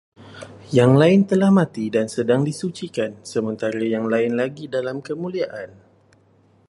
[0.77, 5.69] Yang lain telah mati dan sedang disucikan, sementara yang lain lagi dalam kemuliaan